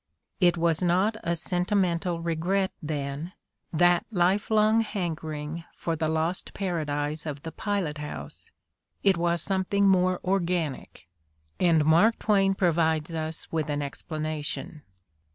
[0.39, 3.33] It was not a sentimental regret, then,
[3.71, 8.49] that lifelong hankering for the lost paradise of the pilot house.
[9.03, 11.07] It was something more organic,
[11.59, 14.81] and Mark Twain provides us with an explanation.